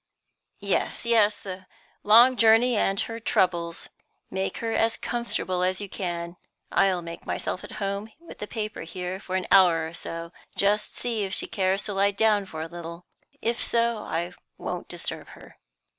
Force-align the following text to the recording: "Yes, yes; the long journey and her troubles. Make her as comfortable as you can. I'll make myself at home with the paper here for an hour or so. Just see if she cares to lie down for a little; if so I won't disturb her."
"Yes, 0.57 1.05
yes; 1.05 1.37
the 1.39 1.67
long 2.01 2.35
journey 2.35 2.75
and 2.75 2.99
her 3.01 3.19
troubles. 3.19 3.89
Make 4.31 4.57
her 4.57 4.71
as 4.71 4.97
comfortable 4.97 5.61
as 5.61 5.79
you 5.79 5.87
can. 5.87 6.37
I'll 6.71 7.03
make 7.03 7.27
myself 7.27 7.63
at 7.63 7.73
home 7.73 8.09
with 8.19 8.39
the 8.39 8.47
paper 8.47 8.81
here 8.81 9.19
for 9.19 9.35
an 9.35 9.45
hour 9.51 9.85
or 9.85 9.93
so. 9.93 10.31
Just 10.55 10.95
see 10.95 11.23
if 11.23 11.35
she 11.35 11.45
cares 11.45 11.83
to 11.83 11.93
lie 11.93 12.09
down 12.09 12.47
for 12.47 12.61
a 12.61 12.65
little; 12.67 13.05
if 13.43 13.63
so 13.63 13.99
I 13.99 14.33
won't 14.57 14.87
disturb 14.87 15.27
her." 15.37 15.59